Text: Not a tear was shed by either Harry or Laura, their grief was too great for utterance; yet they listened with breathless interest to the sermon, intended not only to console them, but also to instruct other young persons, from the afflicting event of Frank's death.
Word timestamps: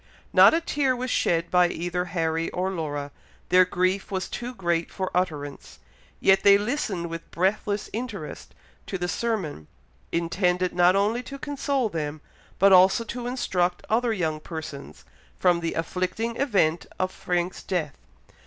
Not 0.33 0.55
a 0.55 0.61
tear 0.61 0.95
was 0.95 1.11
shed 1.11 1.51
by 1.51 1.67
either 1.67 2.05
Harry 2.05 2.49
or 2.49 2.71
Laura, 2.71 3.11
their 3.49 3.65
grief 3.65 4.09
was 4.09 4.27
too 4.27 4.55
great 4.55 4.89
for 4.89 5.11
utterance; 5.13 5.77
yet 6.19 6.41
they 6.41 6.57
listened 6.57 7.05
with 7.07 7.29
breathless 7.29 7.87
interest 7.93 8.55
to 8.87 8.97
the 8.97 9.07
sermon, 9.07 9.67
intended 10.11 10.73
not 10.73 10.95
only 10.95 11.21
to 11.21 11.37
console 11.37 11.87
them, 11.87 12.19
but 12.57 12.73
also 12.73 13.03
to 13.03 13.27
instruct 13.27 13.85
other 13.91 14.11
young 14.11 14.39
persons, 14.39 15.05
from 15.37 15.59
the 15.59 15.75
afflicting 15.75 16.35
event 16.35 16.87
of 16.97 17.11
Frank's 17.11 17.61
death. 17.61 17.99